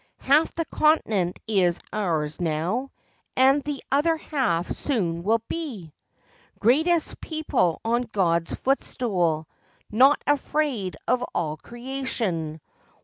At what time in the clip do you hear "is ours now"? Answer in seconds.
1.47-2.89